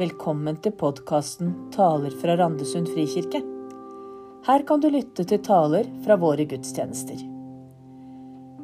[0.00, 3.40] Velkommen til podkasten 'Taler fra Randesund frikirke'.
[4.46, 7.18] Her kan du lytte til taler fra våre gudstjenester.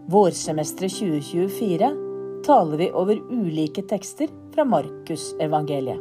[0.08, 1.90] Vårsemesteret 2024
[2.46, 6.00] taler vi over ulike tekster fra Markusevangeliet.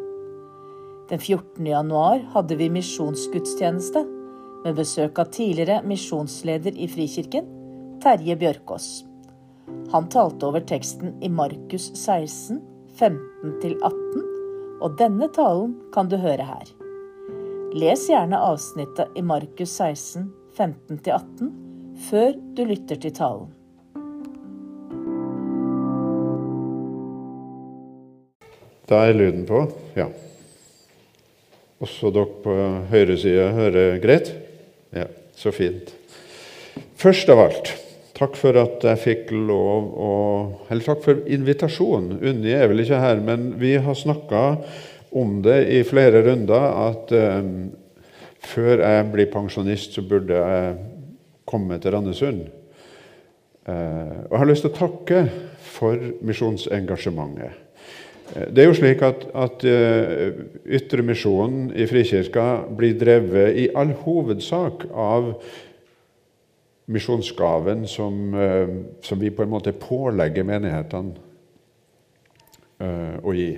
[1.09, 1.67] Den 14.
[1.67, 4.05] januar hadde vi misjonsgudstjeneste
[4.63, 7.51] med besøk av tidligere misjonsleder i Frikirken,
[7.99, 8.87] Terje Bjørkås.
[9.91, 12.61] Han talte over teksten i Markus 16,
[12.95, 14.34] 15-18
[14.83, 16.71] og denne talen kan du høre her.
[17.75, 21.51] Les gjerne avsnittet i Markus 16, 15-18
[22.09, 23.51] før du lytter til talen.
[28.85, 29.63] Da er lyden på,
[29.97, 30.11] ja.
[31.81, 32.57] Også dere på
[32.91, 34.29] høyre side hører greit?
[34.95, 35.89] Ja, så fint.
[36.99, 37.73] Først av alt
[38.15, 40.11] Takk for at jeg fikk lov å
[40.71, 42.21] Eller takk for invitasjonen.
[42.23, 44.43] Unni er vel ikke her, men vi har snakka
[45.15, 47.49] om det i flere runder at eh,
[48.45, 50.77] før jeg blir pensjonist, så burde jeg
[51.47, 52.41] komme til Randesund.
[53.67, 55.21] Eh, og jeg har lyst til å takke
[55.75, 57.61] for misjonsengasjementet.
[58.25, 63.91] Uh, det er jo slik at, at uh, Ytremisjonen i Frikirka blir drevet i all
[64.01, 65.35] hovedsak av
[66.85, 68.67] misjonsgaven som, eh,
[69.01, 71.15] som, vi på en måte pålegger menighetene
[72.81, 73.55] uh, å gi.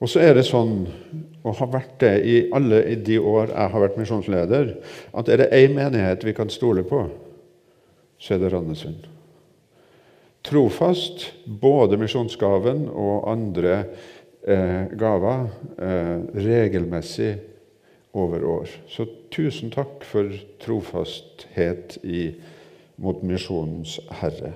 [0.00, 0.84] Og så er det sånn,
[1.40, 4.72] og har vært det i alle de år jeg har vært misjonsleder,
[5.16, 7.06] at er det én menighet vi kan stole på,
[8.20, 9.08] så er det Randesund.
[10.46, 13.78] Trofast, både misjonsgaven og andre
[14.46, 15.48] eh, gaver,
[15.82, 17.32] eh, regelmessig
[18.14, 18.68] over år.
[18.88, 20.30] Så tusen takk for
[20.62, 22.30] trofasthet i,
[22.96, 24.54] mot Misjonens Herre.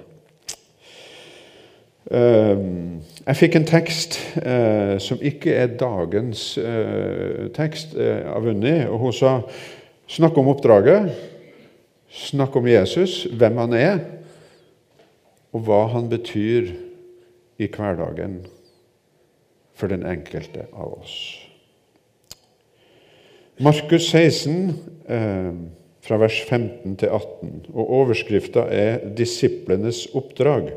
[2.10, 8.80] Ehm, jeg fikk en tekst eh, som ikke er dagens eh, tekst eh, av Unni.
[8.88, 9.34] og Hun sa
[10.10, 11.12] snakk om oppdraget,
[12.10, 14.00] snakk om Jesus, hvem han er,
[15.54, 16.72] og hva han betyr
[17.60, 18.40] i hverdagen
[19.76, 21.14] for den enkelte av oss.
[23.60, 24.72] Markus 16,
[25.08, 25.52] eh,
[26.00, 30.70] fra vers 15 til 18, og overskrifta er 'Disiplenes oppdrag'.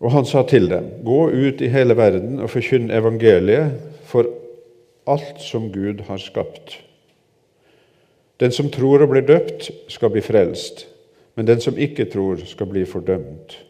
[0.00, 3.72] Og han sa til dem, gå ut i hele verden og forkynn evangeliet
[4.04, 4.26] for
[5.06, 6.84] alt som Gud har skapt.
[8.40, 10.86] Den som tror og blir døpt, skal bli frelst,
[11.36, 13.67] men den som ikke tror, skal bli fordømt.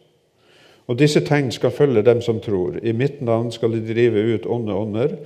[0.88, 2.78] Og disse tegn skal følge dem som tror.
[2.80, 5.16] I mitt navn skal de drive ut onde ånder.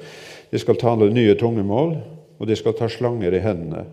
[0.51, 1.97] De skal tale nye tungemål,
[2.39, 3.87] og de skal ta slanger i hendene.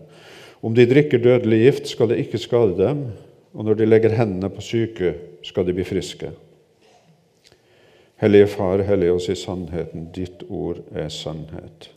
[0.60, 3.04] Om de drikker dødelig gift, skal det ikke skade dem,
[3.54, 5.14] og når de legger hendene på syke,
[5.46, 6.34] skal de bli friske.
[8.20, 10.10] Hellige Far, hellige oss i sannheten.
[10.12, 11.88] Ditt ord er sannhet.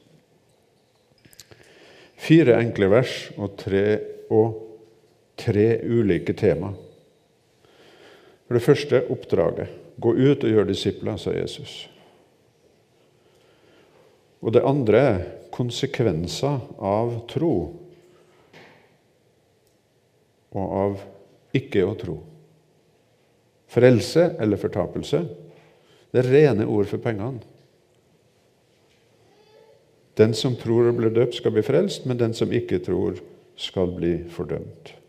[2.16, 4.00] Fire enkle vers og tre,
[4.32, 4.62] og
[5.36, 6.72] tre ulike tema.
[8.54, 9.70] For det første oppdraget.
[9.98, 11.88] Gå ut og gjør disipler, sa Jesus.
[14.46, 17.56] Og det andre er konsekvenser av tro
[20.54, 21.02] og av
[21.58, 22.20] ikke å tro.
[23.74, 25.26] Frelse eller fortapelse
[26.14, 27.42] det er rene ord for pengene.
[30.14, 33.18] Den som tror og blir døpt, skal bli frelst, men den som ikke tror,
[33.58, 35.00] skal bli fordømt.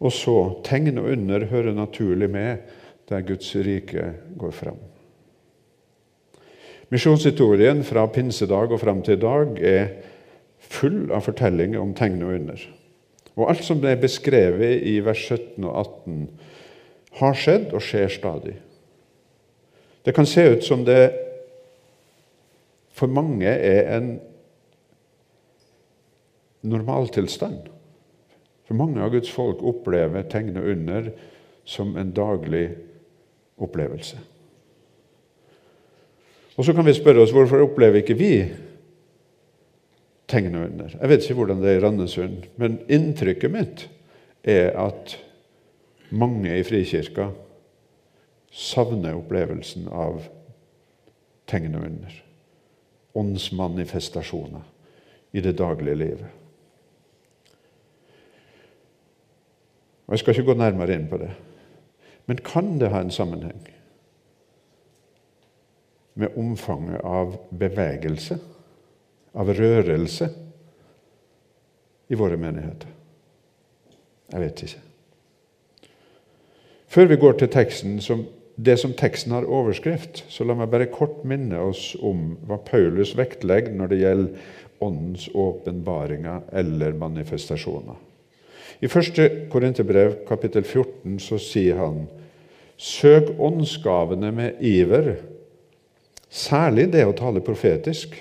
[0.00, 2.56] Og så tegn og under hører naturlig med
[3.10, 4.78] der Guds rike går fram.
[6.90, 9.90] Misjonshistorien fra pinsedag og fram til i dag er
[10.70, 12.64] full av fortellinger om tegn og under.
[13.36, 16.24] Og alt som er beskrevet i vers 17 og 18,
[17.20, 18.56] har skjedd og skjer stadig.
[20.06, 21.10] Det kan se ut som det
[22.96, 24.10] for mange er en
[26.62, 27.68] normaltilstand.
[28.70, 31.08] For mange av Guds folk opplever tegn og under
[31.66, 32.68] som en daglig
[33.58, 34.20] opplevelse.
[36.54, 38.30] Og Så kan vi spørre oss hvorfor opplever ikke vi
[40.30, 40.94] tegn og under.
[41.00, 43.86] Jeg vet ikke hvordan det er i Randesund, men inntrykket mitt
[44.46, 45.18] er at
[46.14, 47.32] mange i Frikirka
[48.54, 50.22] savner opplevelsen av
[51.50, 52.20] tegn og under.
[53.18, 54.62] Åndsmanifestasjoner
[55.34, 56.39] i det daglige livet.
[60.10, 61.30] Og Jeg skal ikke gå nærmere inn på det.
[62.26, 63.60] Men kan det ha en sammenheng
[66.18, 68.40] med omfanget av bevegelse,
[69.38, 70.26] av rørelse,
[72.10, 72.90] i våre menigheter?
[74.32, 74.82] Jeg vet ikke.
[76.90, 78.26] Før vi går til teksten, som,
[78.58, 83.14] det som teksten har overskrift, så la meg bare kort minne oss om hva Paulus
[83.14, 88.09] vektlegger når det gjelder Åndens åpenbaringer eller manifestasjoner.
[88.78, 89.50] I 1.
[89.50, 92.04] Korinterbrev kapittel 14 så sier han
[92.80, 95.18] Søk åndsgavene med iver,
[96.32, 98.14] særlig det å tale profetisk.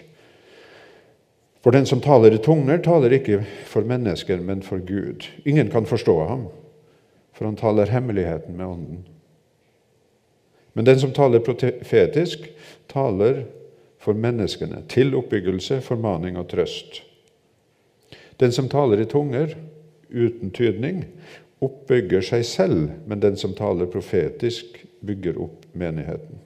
[1.64, 5.30] For den som taler i tunger, taler ikke for mennesker, men for Gud.
[5.48, 6.44] Ingen kan forstå ham,
[7.32, 9.00] for han taler hemmeligheten med Ånden.
[10.76, 12.46] Men den som taler profetisk,
[12.92, 13.46] taler
[14.00, 17.02] for menneskene, til oppbyggelse, formaning og trøst.
[18.40, 19.56] Den som taler i tunger,
[20.10, 21.04] uten tydning,
[21.60, 26.40] oppbygger seg selv, men den som taler profetisk, bygger opp menigheten.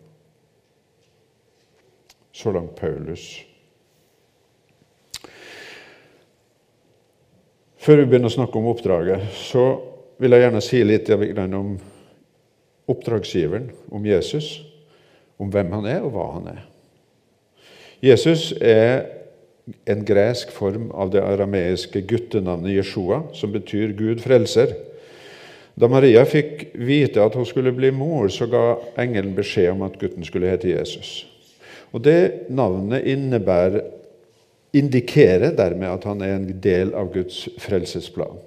[2.33, 3.43] Så langt Paulus.
[7.83, 9.63] Før vi begynner å snakke om oppdraget, så
[10.21, 11.73] vil jeg gjerne si litt om
[12.89, 14.53] oppdragsgiveren, om Jesus,
[15.37, 16.63] om hvem han er, og hva han er.
[18.03, 19.22] Jesus er
[19.85, 24.73] en gresk form av det arameiske guttenavnet Jeshua, som betyr Gud frelser.
[25.79, 29.97] Da Maria fikk vite at hun skulle bli mor, så ga engelen beskjed om at
[30.01, 31.23] gutten skulle hete Jesus.
[31.93, 33.81] Og Det navnet innebærer,
[34.73, 38.39] indikerer dermed at han er en del av Guds frelsesplan.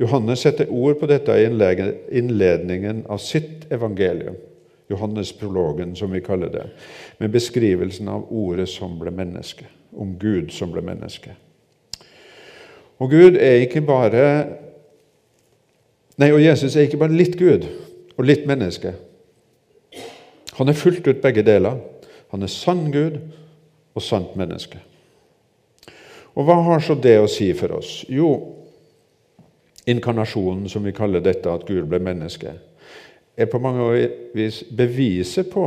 [0.00, 1.44] Johannes setter ord på dette i
[2.18, 4.34] innledningen av sitt evangelium.
[4.90, 6.66] Johannes-prologen, som vi kaller det,
[7.18, 9.66] med beskrivelsen av ordet som ble menneske,
[9.96, 11.32] om Gud som ble menneske.
[12.98, 14.26] Og Gud er ikke bare
[16.14, 17.64] Nei, og Jesus er ikke bare litt Gud
[18.14, 18.92] og litt menneske.
[20.54, 21.80] Han er fullt ut begge deler.
[22.30, 23.16] Han er sann Gud
[23.94, 24.78] og sant menneske.
[26.34, 28.04] Og hva har så det å si for oss?
[28.10, 28.30] Jo,
[29.90, 32.54] inkarnasjonen, som vi kaller dette, at Gud ble menneske,
[33.36, 35.66] er på mange vis beviset på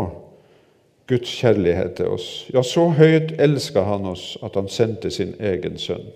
[1.07, 2.27] Guds kjærlighet til oss.
[2.53, 6.07] Ja, så høyt elska han oss at han sendte sin egen sønn.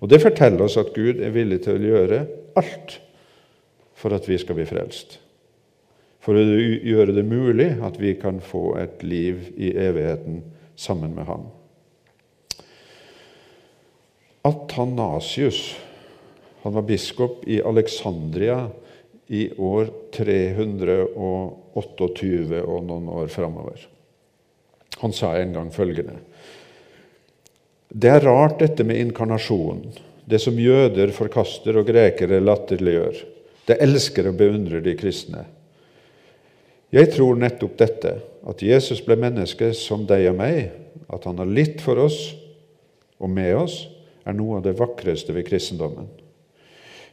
[0.00, 2.26] Og Det forteller oss at Gud er villig til å gjøre
[2.58, 2.98] alt
[3.96, 5.18] for at vi skal bli frelst.
[6.20, 10.42] For å gjøre det mulig at vi kan få et liv i evigheten
[10.76, 11.46] sammen med ham.
[14.46, 15.76] Athanasius
[16.62, 18.66] han var biskop i Alexandria
[19.26, 23.88] i år 328 og noen år framover.
[25.02, 26.14] Han sa en gang følgende
[27.88, 29.92] Det er rart, dette med inkarnasjonen,
[30.24, 33.16] det som jøder forkaster og grekere latterliggjør.
[33.66, 35.44] Det elsker og beundrer de kristne.
[36.94, 38.12] Jeg tror nettopp dette,
[38.46, 40.70] at Jesus ble menneske som deg og meg,
[41.10, 42.34] at han har litt for oss
[43.18, 43.88] og med oss,
[44.26, 46.06] er noe av det vakreste ved kristendommen.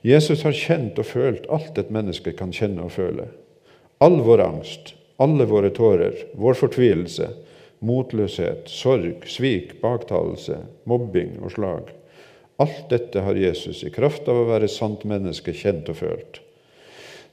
[0.04, 3.30] Jesus har kjent og følt alt et menneske kan kjenne og føle.
[4.04, 7.30] All vår angst, alle våre tårer, vår fortvilelse,
[7.84, 10.60] motløshet, sorg, svik, baktalelse,
[10.90, 11.92] mobbing og slag.
[12.64, 16.40] Alt dette har Jesus i kraft av å være sant menneske kjent og følt.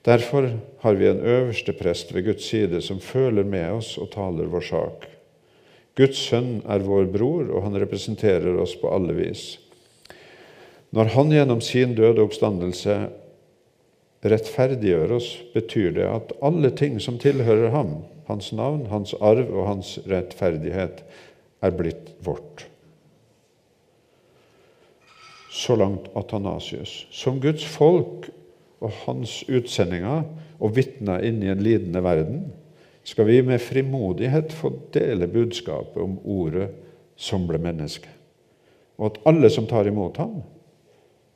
[0.06, 0.46] Derfor
[0.80, 4.64] har vi en øverste prest ved Guds side som føler med oss og taler vår
[4.64, 5.08] sak.
[5.98, 9.58] Guds sønn er vår bror, og han representerer oss på alle vis.
[10.90, 12.96] Når Han gjennom sin døde oppstandelse
[14.26, 19.68] rettferdiggjør oss, betyr det at alle ting som tilhører ham, hans navn, hans arv og
[19.68, 21.04] hans rettferdighet,
[21.60, 22.66] er blitt vårt.
[25.50, 27.06] Så langt Atanasius.
[27.10, 28.30] Som Guds folk
[28.80, 30.24] og hans utsendinger
[30.60, 32.44] og vitner inn i en lidende verden,
[33.04, 36.68] skal vi med frimodighet få dele budskapet om ordet
[37.20, 38.08] som ble menneske,
[39.00, 40.40] og at alle som tar imot ham,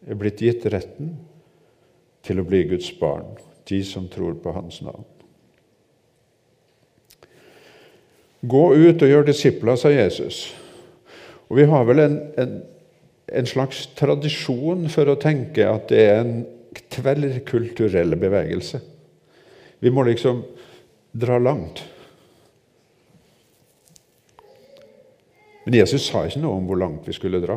[0.08, 1.14] er blitt gitt retten
[2.24, 3.34] til å bli Guds barn,
[3.68, 5.04] de som tror på Hans navn.
[8.44, 10.46] Gå ut og gjør disipler, sa Jesus.
[11.48, 12.58] Og Vi har vel en, en,
[13.32, 16.34] en, slags tradisjon for å tenke at det er en
[16.92, 18.80] tverrkulturell bevegelse.
[19.80, 20.42] Vi må liksom
[21.14, 21.84] dra langt.
[25.64, 27.56] Men Jesus sa ikke noe om hvor langt vi skulle dra.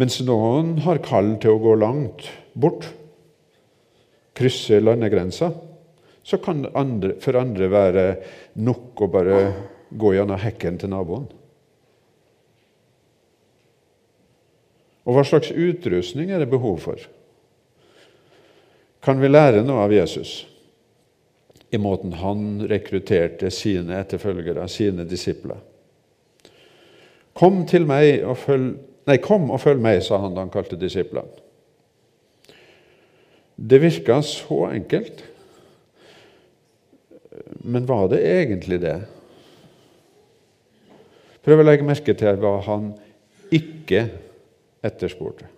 [0.00, 2.24] Mens noen har kall til å gå langt
[2.56, 2.86] bort,
[4.38, 5.50] krysse landegrensa,
[6.24, 8.06] så kan andre, for andre være
[8.64, 9.38] nok å bare
[9.90, 11.28] gå gjennom hekken til naboen.
[15.04, 17.00] Og hva slags utrustning er det behov for?
[19.04, 20.44] Kan vi lære noe av Jesus
[21.72, 25.60] i måten han rekrutterte sine etterfølgere, sine disipler?
[27.36, 28.78] Kom til meg og følg
[29.08, 31.46] Nei, kom og følg meg, sa han da han kalte disiplene.
[33.60, 35.22] Det virka så enkelt.
[37.64, 38.96] Men var det egentlig det?
[41.44, 42.90] Prøv å legge merke til hva han
[43.52, 44.06] ikke
[44.84, 45.48] etterspurte.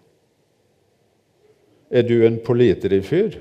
[1.92, 3.38] Er du en pålitelig fyr?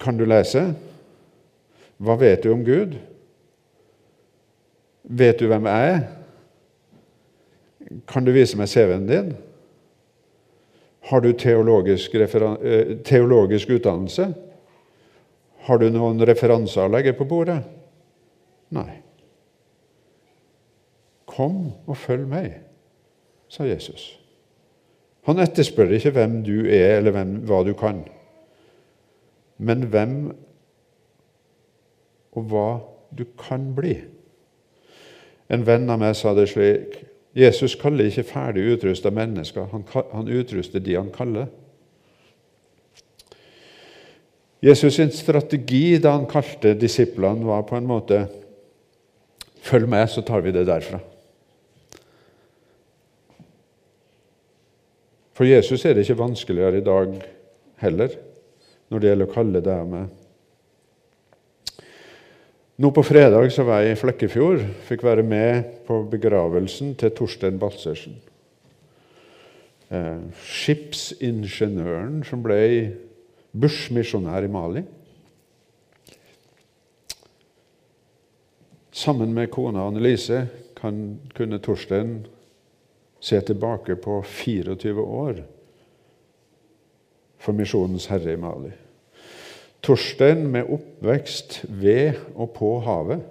[0.00, 0.68] Kan du lese?
[1.98, 2.96] Hva vet du om Gud?
[5.04, 6.04] Vet du hvem jeg er?
[8.06, 9.34] Kan du vise meg CV-en din?
[11.04, 14.34] Har du teologisk, eh, teologisk, utdannelse?
[15.66, 17.62] Har du noen referanser å legge på bordet?
[18.70, 19.00] Nei.
[21.26, 22.60] Kom og følg meg,
[23.48, 24.18] sa Jesus.
[25.24, 28.04] Han etterspør ikke hvem du er, eller hvem, hva du kan,
[29.58, 30.18] men hvem
[32.34, 32.68] og hva
[33.14, 33.96] du kan bli.
[35.48, 36.98] En venn av meg sa det slik
[37.34, 41.48] Jesus kaller ikke ferdig utrusta mennesker, han, han utruster de han kaller.
[44.64, 48.24] Jesus' sin strategi da han kalte disiplene, var på en måte
[49.64, 50.98] Følg med, så tar vi det derfra.
[55.32, 57.14] For Jesus er det ikke vanskeligere i dag
[57.80, 58.12] heller,
[58.92, 60.10] når det gjelder å kalle deg meg.
[62.76, 64.64] Nå på fredag så var jeg i Flekkefjord.
[64.88, 68.16] Fikk være med på begravelsen til Torstein Balsersen.
[69.94, 72.58] Eh, skipsingeniøren som ble
[73.54, 74.82] bushmisjonær i Mali.
[78.90, 82.24] Sammen med kona Annelise kan, kunne Torstein
[83.22, 85.44] se tilbake på 24 år
[87.38, 88.74] for Misjonens herre i Mali.
[89.84, 93.24] Torstein med oppvekst ved og på havet,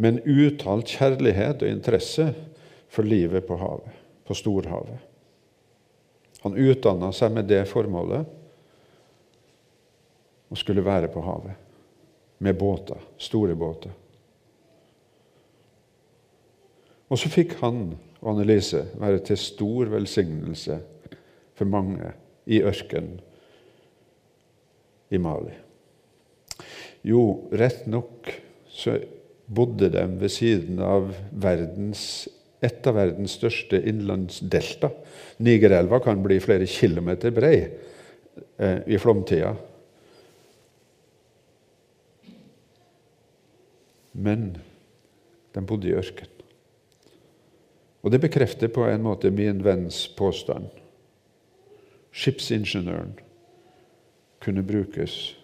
[0.00, 2.30] med en uttalt kjærlighet og interesse
[2.92, 3.90] for livet på havet,
[4.24, 4.96] på storhavet.
[6.42, 8.24] Han utdanna seg med det formålet
[10.52, 11.60] og skulle være på havet
[12.42, 13.92] med båter, store båter.
[17.12, 17.92] Og så fikk han
[18.22, 20.78] og Annelise være til stor velsignelse
[21.58, 22.14] for mange
[22.48, 23.20] i ørkenen
[25.12, 25.52] i Mali.
[27.02, 28.30] Jo, rett nok
[28.72, 28.96] så
[29.46, 32.28] bodde de ved siden av verdens,
[32.62, 34.92] et av verdens største innlandsdelta.
[35.42, 39.52] Nigerelva kan bli flere kilometer brei eh, i flomtida.
[44.12, 44.52] Men
[45.52, 46.30] de bodde i ørken.
[48.02, 50.70] Og det bekrefter på en måte min venns påstand.
[52.12, 53.14] Skipsingeniøren
[54.42, 55.34] kunne brukes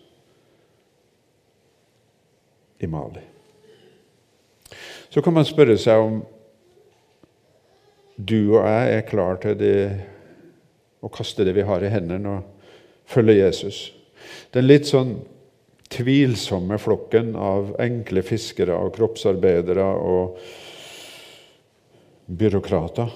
[2.79, 3.23] i Mali.
[5.09, 6.21] Så kan man spørre seg om
[8.19, 9.81] du og jeg er klar til det,
[11.01, 13.81] å kaste det vi har i hendene, og følge Jesus.
[14.53, 15.15] Den litt sånn
[15.89, 20.43] tvilsomme flokken av enkle fiskere og kroppsarbeidere og
[22.29, 23.15] byråkrater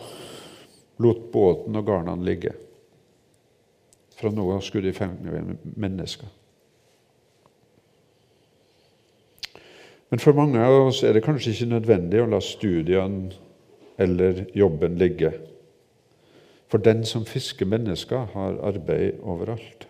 [1.03, 2.55] lot båten og garnene ligge.
[4.23, 5.43] Fra nå av skulle de fange
[5.75, 6.29] mennesker.
[10.13, 13.33] Men for mange av oss er det kanskje ikke nødvendig å la studiene
[13.99, 15.33] eller jobben ligge.
[16.71, 19.89] For den som fisker mennesker, har arbeid overalt.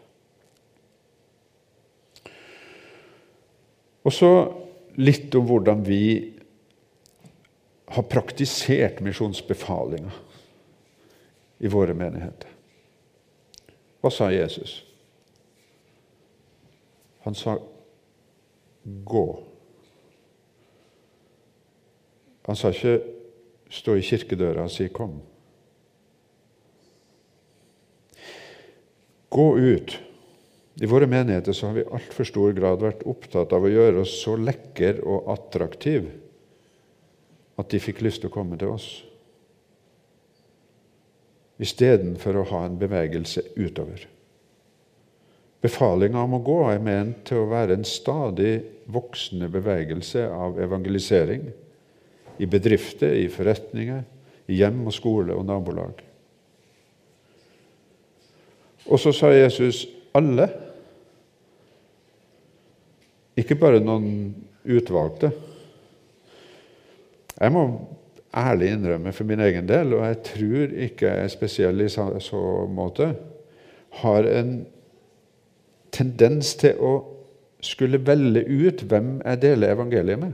[4.03, 4.31] Og så
[4.97, 6.07] litt om hvordan vi
[7.93, 10.17] har praktisert misjonsbefalinga
[11.61, 12.52] i våre menigheter.
[14.03, 14.83] Hva sa Jesus?
[17.23, 17.59] Han sa
[18.85, 19.43] 'gå'.
[22.47, 23.03] Han sa ikke
[23.71, 25.21] 'stå i kirkedøra og si 'kom'.
[29.31, 30.01] Gå ut.
[30.81, 34.01] I våre menigheter så har vi i altfor stor grad vært opptatt av å gjøre
[34.01, 36.11] oss så lekker og attraktive
[37.59, 39.05] at de fikk lyst til å komme til oss.
[41.61, 44.07] Istedenfor å ha en bevegelse utover.
[45.63, 48.55] Befalinga om å gå er ment til å være en stadig
[48.91, 51.45] voksende bevegelse av evangelisering
[52.43, 54.03] i bedrifter, i forretninger,
[54.51, 56.03] i hjem og skole og nabolag.
[58.91, 59.85] Og så sa Jesus
[60.17, 60.49] alle,
[63.39, 64.33] ikke bare noen
[64.67, 65.31] utvalgte.
[67.39, 67.63] Jeg må
[68.37, 72.07] ærlig innrømme for min egen del, og jeg tror ikke jeg er spesiell i så,
[72.69, 73.13] måte,
[74.03, 74.55] har en
[75.93, 76.93] tendens til å
[77.63, 80.33] skulle velge ut hvem jeg deler evangeliet med.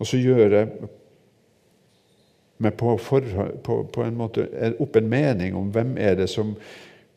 [0.00, 0.70] Og så gjør jeg
[2.60, 2.94] meg på,
[3.64, 4.46] på, på en måte
[4.80, 6.54] opp en mening om hvem er det som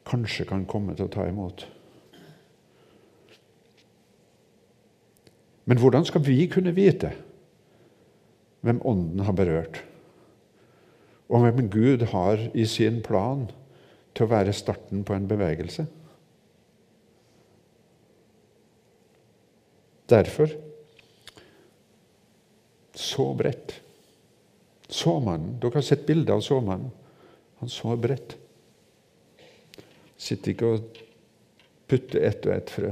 [0.08, 1.66] kanskje kan komme til å ta imot.
[5.66, 7.14] Men hvordan skal vi kunne vite
[8.64, 9.82] hvem Ånden har berørt?
[11.30, 13.48] Og hvem Gud har i sin plan
[14.16, 15.86] til å være starten på en bevegelse?
[20.10, 20.52] Derfor
[22.94, 23.80] så bredt.
[24.90, 25.58] Såmannen.
[25.62, 26.92] Dere har sett bilde av såmannen.
[27.62, 28.36] Han så bredt.
[30.20, 31.00] Sitter ikke og
[31.90, 32.92] putter ett og ett frø.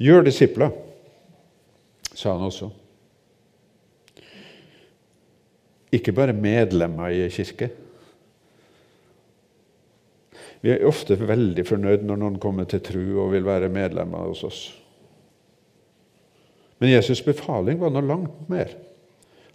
[0.00, 0.72] Gjør disipler,
[2.14, 2.70] sa han også.
[5.92, 7.68] Ikke bare medlemmer i kirke.
[10.60, 14.44] Vi er ofte veldig fornøyd når noen kommer til tru og vil være medlemmer hos
[14.44, 14.60] oss.
[16.80, 18.72] Men Jesus' befaling var noe langt mer.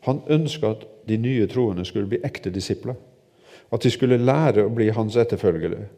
[0.05, 2.97] Han ønska at de nye troende skulle bli ekte disipler.
[3.75, 5.89] At de skulle lære å bli hans etterfølgere.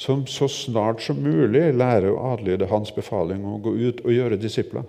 [0.00, 4.14] Som så snart som mulig lærer å adlyde hans befaling om å gå ut og
[4.14, 4.86] gjøre disipler.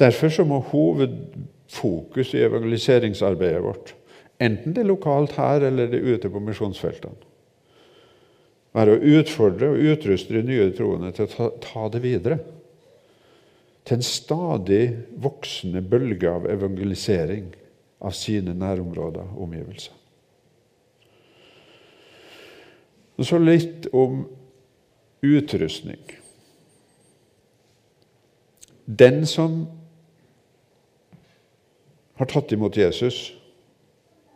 [0.00, 3.92] Derfor så må hovedfokus i evangeliseringsarbeidet vårt,
[4.40, 7.28] enten det er lokalt her eller det er ute på misjonsfeltene,
[8.72, 12.38] være å utfordre og utruste de nye troende til å ta, det videre.
[13.84, 14.84] Til en stadig
[15.20, 17.50] voksende bølge av evangelisering
[18.00, 19.99] av sine nærområder og omgivelser.
[23.20, 24.22] Og så litt om
[25.20, 26.00] utrustning.
[28.88, 29.66] Den som
[32.16, 33.34] har tatt imot Jesus,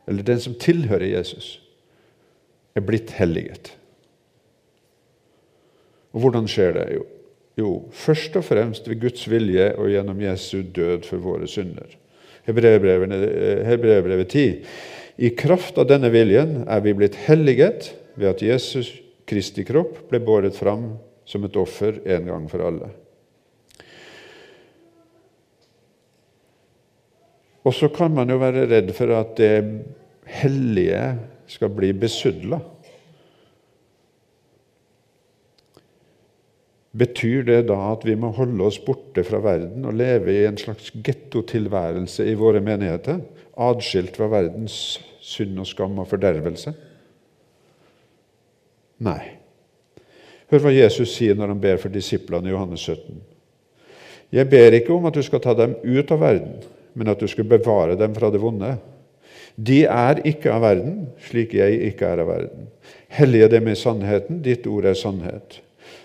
[0.05, 1.57] eller den som tilhører Jesus,
[2.77, 3.73] er blitt helliget.
[6.13, 6.87] Og hvordan skjer det?
[6.99, 7.05] Jo,
[7.59, 7.73] jo
[8.05, 11.89] først og fremst ved Guds vilje og gjennom Jesu død for våre synder.
[12.45, 14.65] Hebreerbrevet 10.
[15.25, 18.93] I kraft av denne viljen er vi blitt helliget ved at Jesus
[19.25, 22.91] Kristi kropp ble båret fram som et offer en gang for alle.
[27.65, 29.57] Og så kan man jo være redd for at det
[30.29, 31.01] hellige
[31.49, 32.61] skal bli besudla.
[36.95, 40.61] Betyr det da at vi må holde oss borte fra verden og leve i en
[40.61, 43.25] slags gettotilværelse i våre menigheter,
[43.57, 44.77] adskilt fra verdens
[45.25, 46.75] synd og skam og fordervelse?
[49.05, 49.35] Nei.
[50.53, 53.21] Hør hva Jesus sier når han ber for disiplene i Johannes 17.
[54.35, 56.57] Jeg ber ikke om at du skal ta dem ut av verden,
[56.95, 58.75] men at du skal bevare dem fra det vonde.
[59.55, 62.69] De er ikke av verden, slik jeg ikke er av verden.
[63.15, 65.61] Hellige dem i sannheten, ditt ord er sannhet.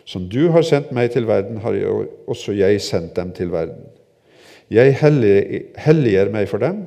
[0.06, 3.88] Som du har sendt meg til verden, har jeg også jeg sendt dem til verden.
[4.70, 6.84] Jeg helliger meg for dem,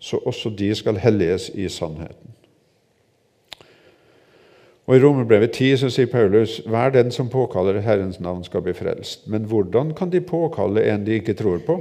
[0.00, 2.35] så også de skal helliges i sannheten.
[4.86, 8.74] Og I Romerbrevet 10 så sier Paulus hver den som påkaller Herrens navn, skal bli
[8.76, 9.24] frelst.
[9.26, 11.80] Men hvordan kan de påkalle en de ikke tror på?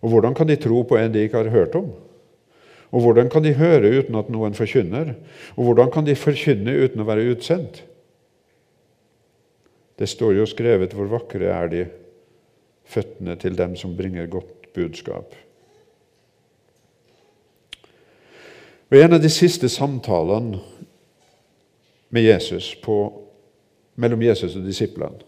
[0.00, 1.92] Og hvordan kan de tro på en de ikke har hørt om?
[2.94, 5.14] Og hvordan kan de høre uten at noen forkynner?
[5.56, 7.82] Og hvordan kan de forkynne uten å være utsendt?
[9.98, 11.86] Det står jo skrevet hvor vakre er de
[12.88, 15.34] føttene til dem som bringer godt budskap.
[18.92, 20.60] Og En av de siste samtalene
[22.22, 22.96] Jesus på,
[23.96, 25.22] mellom Jesus og disiplene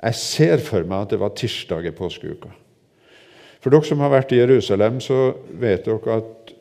[0.00, 2.48] Jeg ser for meg at det var tirsdag i påskeuka.
[3.60, 6.54] For dere som har vært i Jerusalem, så vet dere at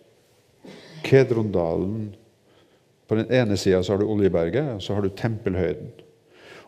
[1.06, 2.10] Kedrondalen
[3.08, 5.90] På den ene sida har du Oljeberget, og så har du Tempelhøyden.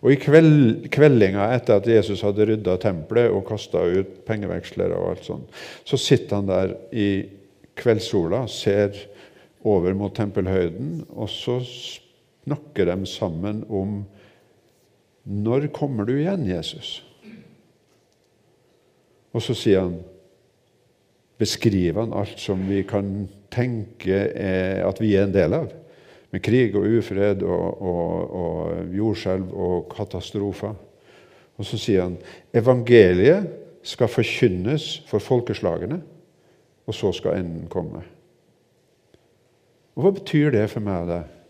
[0.01, 5.11] Og I kveld, kveldinga etter at Jesus hadde rydda tempelet og kasta ut pengevekslere, og
[5.11, 7.09] alt sånt, så sitter han der i
[7.77, 8.97] kveldssola, ser
[9.61, 11.59] over mot tempelhøyden, og så
[12.43, 14.01] snakker de sammen om
[15.23, 17.03] Når kommer du igjen, Jesus?
[19.31, 19.99] Og så sier han
[21.41, 24.23] beskriver han alt som vi kan tenke
[24.85, 25.71] at vi er en del av.
[26.31, 30.75] Med krig og ufred og, og, og jordskjelv og katastrofer.
[31.57, 32.17] Og så sier han
[32.55, 33.49] evangeliet
[33.85, 35.99] skal forkynnes for folkeslagene,
[36.85, 38.03] og så skal enden komme.
[39.97, 41.40] Og Hva betyr det for meg og deg?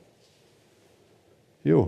[1.68, 1.84] Jo,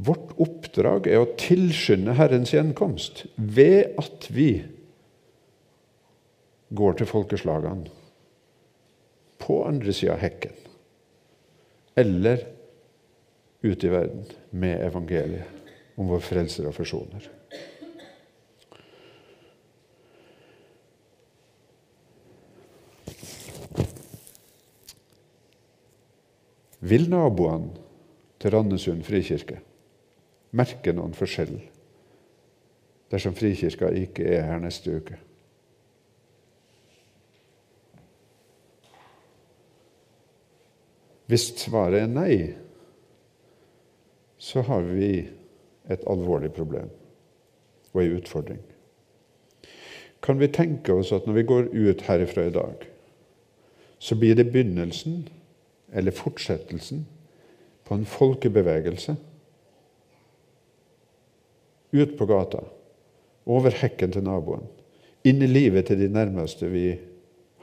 [0.00, 4.62] vårt oppdrag er å tilskynde Herrens gjenkomst ved at vi
[6.70, 7.90] går til folkeslagene
[9.40, 10.54] på andre sida av hekken.
[11.98, 12.46] Eller
[13.60, 14.24] ute i verden
[14.56, 17.26] med evangeliet om vår frelser og forsoner.
[26.80, 27.74] Vil naboene
[28.40, 29.60] til Randesund frikirke
[30.56, 31.58] merke noen forskjell
[33.10, 35.18] dersom Frikirka ikke er her neste uke?
[41.30, 42.34] Hvis svaret er nei,
[44.40, 45.12] så har vi
[45.90, 46.88] et alvorlig problem
[47.92, 48.62] og en utfordring.
[50.22, 52.82] Kan vi tenke oss at når vi går ut herifra i dag,
[53.98, 55.28] så blir det begynnelsen
[55.92, 57.06] eller fortsettelsen
[57.84, 59.16] på en folkebevegelse
[61.92, 62.62] ut på gata,
[63.46, 64.62] over hekken til naboen,
[65.26, 66.84] inn i livet til de nærmeste vi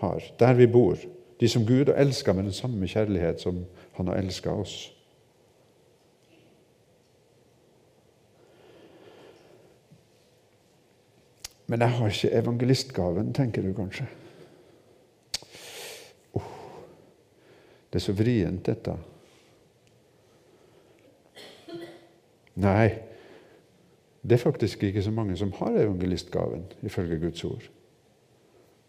[0.02, 0.98] har, der vi bor,
[1.40, 3.66] de som Gud har elska med den samme kjærlighet som
[3.98, 4.94] Han har elska oss.
[11.68, 14.06] Men jeg har ikke evangelistgaven, tenker du kanskje.
[17.90, 18.96] Det er så vrient, dette.
[22.58, 22.90] Nei,
[24.22, 27.68] det er faktisk ikke så mange som har evangelistgaven, ifølge Guds ord.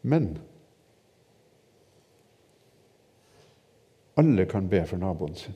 [0.02, 0.32] Men
[4.18, 5.54] alle kan be for naboen sin.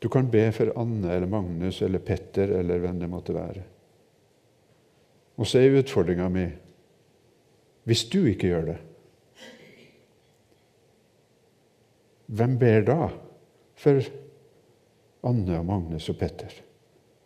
[0.00, 3.62] Du kan be for Anne eller Magnus eller Petter eller hvem det måtte være.
[5.36, 6.44] Og så er utfordringa mi
[7.84, 8.76] hvis du ikke gjør det,
[12.26, 13.08] hvem ber da
[13.76, 14.00] for
[15.24, 16.52] Anne og Magnus og Petter?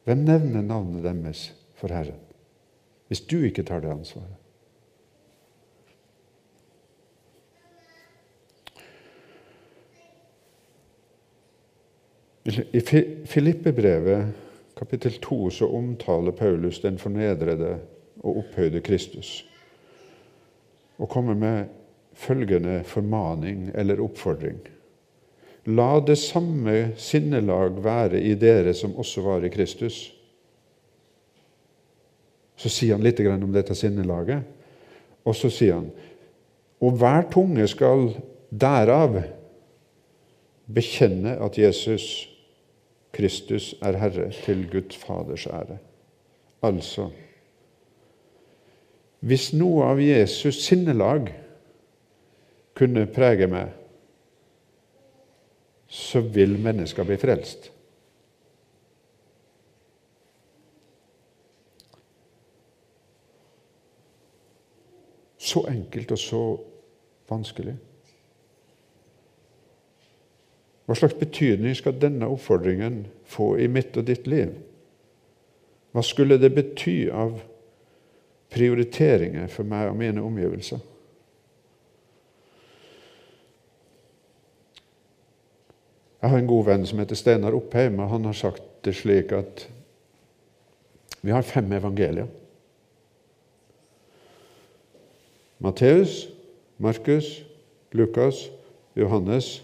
[0.05, 2.21] Hvem nevner navnet deres for Herren?
[3.09, 4.37] Hvis du ikke tar det ansvaret.
[12.49, 12.81] I
[13.29, 14.33] Filippebrevet
[14.77, 17.75] kapittel 2 så omtaler Paulus den fornedrede
[18.25, 19.45] og opphøyde Kristus
[20.99, 21.65] og kommer med
[22.13, 24.59] følgende formaning eller oppfordring.
[25.69, 29.99] La det samme sinnelag være i dere som også var i Kristus.
[32.59, 34.43] Så sier han litt om dette sinnelaget,
[35.25, 35.91] og så sier han
[36.81, 38.13] Og hver tunge skal
[38.51, 39.19] derav
[40.71, 42.29] bekjenne at Jesus
[43.13, 45.79] Kristus er Herre, til Guds Faders ære.
[46.63, 47.09] Altså
[49.21, 51.33] Hvis noe av Jesus' sinnelag
[52.79, 53.73] kunne prege meg,
[55.89, 57.71] så vil mennesker bli frelst.
[65.39, 66.43] Så enkelt og så
[67.29, 67.77] vanskelig.
[70.89, 74.55] Hva slags betydning skal denne oppfordringen få i mitt og ditt liv?
[75.93, 77.41] Hva skulle det bety av
[78.53, 80.81] prioriteringer for meg og mine omgivelser?
[86.23, 89.33] Jeg har en god venn som heter Steinar Oppheim, og han har sagt det slik
[89.37, 89.69] at
[91.23, 92.27] vi har fem evangelier.
[95.59, 96.29] Matteus,
[96.79, 97.43] Markus,
[97.93, 98.49] Lukas,
[98.97, 99.63] Johannes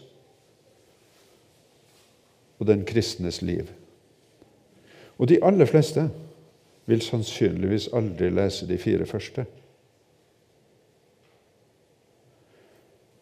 [2.59, 3.71] og den kristnes liv.
[5.19, 6.09] Og de aller fleste
[6.87, 9.47] vil sannsynligvis aldri lese de fire første.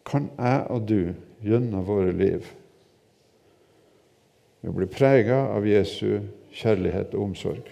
[0.05, 2.49] Kan jeg og du gjennom våre liv
[4.63, 6.23] ved bli prega av Jesu
[6.55, 7.71] kjærlighet og omsorg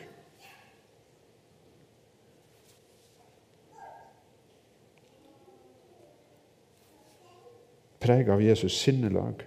[8.01, 9.43] Prega av Jesus sinnelag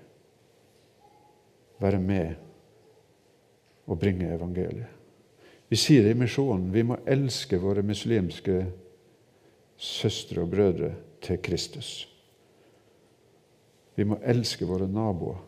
[1.83, 2.35] være med
[3.91, 4.91] og bringe evangeliet.
[5.69, 8.61] Vi sier det i misjonen vi må elske våre muslimske
[9.75, 10.93] søstre og brødre
[11.25, 11.91] til Kristus.
[13.99, 15.41] Vi må elske våre naboer,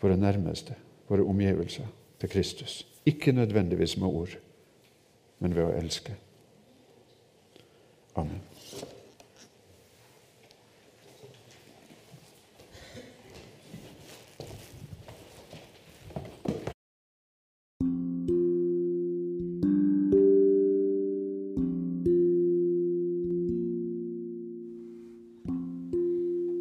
[0.00, 0.74] våre nærmeste,
[1.08, 1.86] våre omgivelser
[2.20, 2.86] til Kristus.
[3.06, 4.38] Ikke nødvendigvis med ord,
[5.38, 6.16] men ved å elske.
[8.16, 8.40] Amen.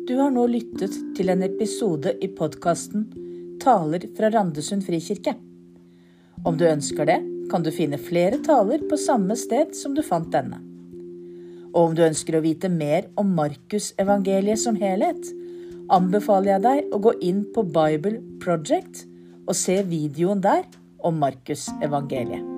[0.08, 3.29] Du har nå lyttet til en episode i podkasten
[3.70, 5.36] Taler fra Randesund frikirke.
[6.42, 7.20] Om du ønsker det,
[7.52, 10.58] kan du finne flere taler på samme sted som du fant denne.
[11.70, 15.22] Og om du ønsker å vite mer om Markusevangeliet som helhet,
[15.94, 19.06] anbefaler jeg deg å gå inn på Bible Project
[19.46, 20.66] og se videoen der
[21.06, 22.49] om Markusevangeliet.